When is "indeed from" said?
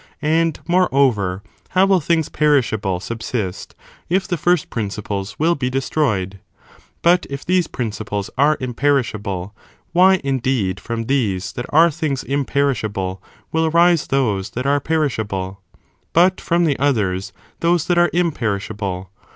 10.23-11.03